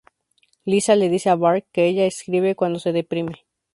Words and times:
Lisa 0.65 0.95
le 0.95 1.09
dice 1.09 1.29
a 1.29 1.35
Bart 1.35 1.65
que 1.71 1.85
ella 1.85 2.07
escribe 2.07 2.55
cuando 2.55 2.79
se 2.79 2.91
deprime. 2.91 3.45